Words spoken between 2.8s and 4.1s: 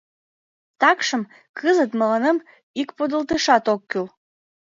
ик подылтышат ок кӱл.